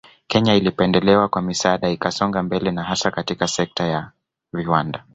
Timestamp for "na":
2.71-2.83